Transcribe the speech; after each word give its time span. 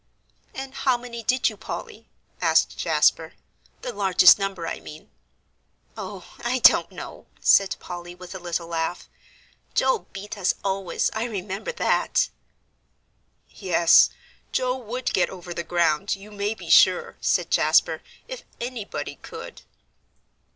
"And 0.55 0.73
how 0.73 0.97
many 0.97 1.21
did 1.21 1.47
you, 1.47 1.55
Polly?" 1.55 2.07
asked 2.41 2.75
Jasper, 2.75 3.33
"the 3.83 3.93
largest 3.93 4.39
number, 4.39 4.65
I 4.65 4.79
mean." 4.79 5.11
"Oh, 5.95 6.25
I 6.43 6.57
don't 6.57 6.91
know," 6.91 7.27
said 7.39 7.75
Polly, 7.79 8.15
with 8.15 8.33
a 8.33 8.39
little 8.39 8.65
laugh; 8.65 9.07
"Joel 9.75 10.07
beat 10.11 10.39
us 10.39 10.55
always, 10.63 11.11
I 11.13 11.25
remember 11.25 11.71
that." 11.73 12.29
"Yes, 13.51 14.09
Joe 14.51 14.75
would 14.75 15.13
get 15.13 15.29
over 15.29 15.53
the 15.53 15.63
ground, 15.63 16.15
you 16.15 16.31
may 16.31 16.55
be 16.55 16.71
sure," 16.71 17.17
said 17.21 17.51
Jasper, 17.51 18.01
"if 18.27 18.41
anybody 18.59 19.17
could." 19.17 19.61